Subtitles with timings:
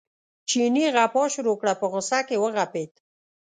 [0.49, 2.91] چیني غپا شروع کړه په غوسه کې وغپېد.